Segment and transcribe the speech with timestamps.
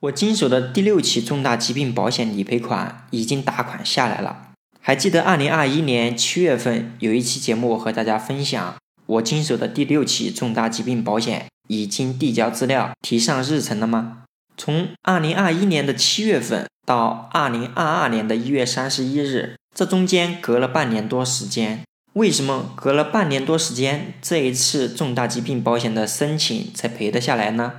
[0.00, 4.50] 我经手的第六期重大疾病保险理赔款已经打款下来了。
[4.80, 8.76] 还记得二零二一年七月份有一期节目，和大家分享，
[9.06, 14.22] 我经手的第六期重大疾病保险已经递交资料提上日程了吗？
[14.56, 21.82] 从二零二一年的七月份到二零二二年的一月三十一日，这中间隔了半年多时间。
[22.12, 27.72] 为什么隔了半年多时间，这一次重大疾病保险的申请才赔得下来呢？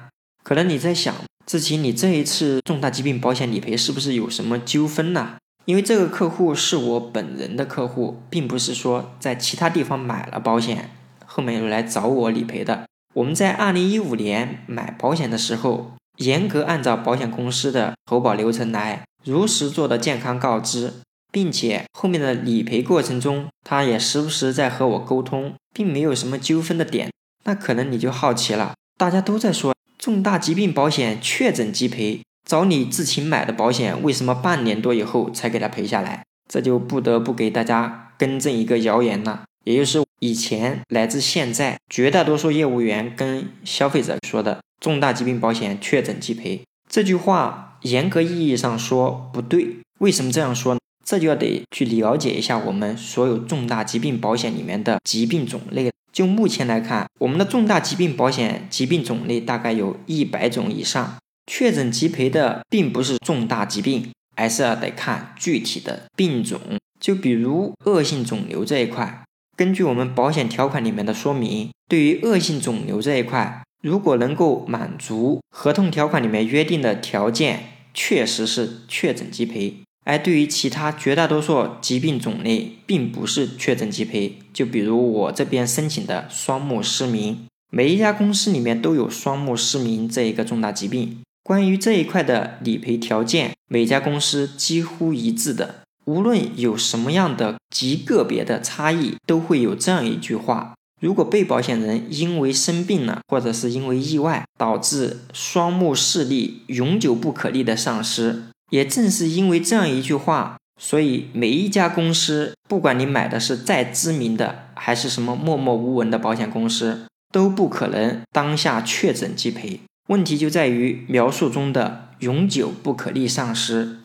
[0.44, 1.16] 可能你在想。
[1.50, 5.38] 志奇，你这一次重大疾病保险理赔是不是有什么纠纷呢？
[5.66, 10.92] 因为这个客户是我本人的客户，并不是说在其他地方买了保险，
[11.26, 12.86] 后面又来找我理赔的。
[13.16, 20.94] 我们在二零一五年买保险的时候，严格按照保险公司的投保流程来，如实做的健康告知，
[21.32, 27.10] 并且后面的理赔过程中，他也时不时在和我沟通，并没有什么纠纷的点。
[27.46, 29.74] 那可能你就好奇了，大家都在说。
[30.00, 36.24] 重大疾病保险确诊即赔，找你自行买的保险，为什么半年多以后才给他赔下来？
[36.48, 49.80] 这就不得不给大家更正一个谣言了，也就是以前乃至现在绝大多数业务员跟消费者说的“重大疾病保险确诊即赔”这句话，严格意义上说不对。
[50.00, 50.79] 为什么这样说呢？
[51.06, 55.92] 这就要得去了解一下我们所有重大疾病保险里面的疾病种类。
[56.12, 66.60] 就目前来看，我们的重大疾病保险疾病种类大概有一百种以上，确诊即赔的并不是重大疾病，而是要得看具体的病种。
[67.00, 69.24] 就比如恶性肿瘤这一块，
[69.56, 79.78] 根据我们保险条款里面的说明，对于恶性肿瘤这一块，如果能够满足合同条款里面约定的条件，确实是确诊即赔。
[80.10, 84.40] 而对于其他绝大多数疾病种类，并不是确诊即赔。
[84.52, 91.20] 就比如我这边申请的双目失明，每一家公司里面都有双目失明这一个重大疾病。
[91.44, 95.76] 关于这一块的理赔条件，每家公司几乎一致的。
[96.06, 108.46] 无论有什么样的极个别的差异，都会有这样一句话：如果被保险人因为生病了，或者是因为意外导致双目视力永久不可逆的丧失。
[108.70, 119.80] 也正是因为这样一句话，所以每一家公司，不管你买的是再知名的，还是什么默默无闻的保险公司，都不可能当下确诊即赔。
[120.08, 123.98] 问题就在于描述中的永久不可逆丧失。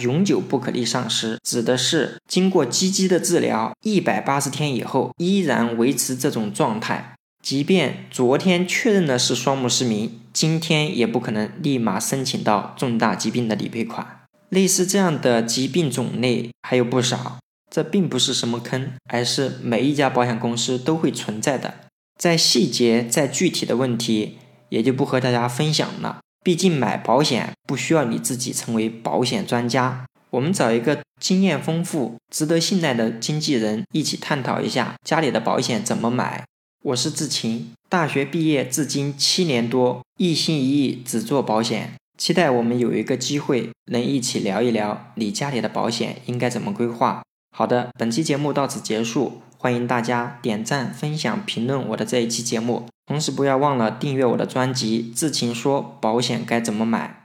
[0.00, 10.20] 永久不可逆丧失指的是经过积极的治疗，一百八十天以后依然维持这种状态，即便昨天确认的是双目失明。
[10.32, 21.74] 今天也不可能立马申请到重大疾病的理赔款，类似这样的疾病种类还有不少，这并不是什么坑，而是每一家保险公司都会存在的。
[22.16, 26.20] 在细节、在具体的问题，也就不和大家分享了。
[26.44, 36.44] 毕竟买保险不需要你自己成为保险专家，我们找一个经验丰富、值得信赖的经纪人一起探讨一下家里的保险怎么买。
[36.82, 47.22] 我是志勤，大学毕业至今七年多，一心一意只做保险，期待我们有一个机会能一起聊一聊你家里的保险应该怎么规划。
[47.54, 57.16] 好的，本期节目到此结束，欢迎大家点赞、分享、评论我的这一期节目，同时不要忘了订阅我的专辑《志勤说保险该怎么买》。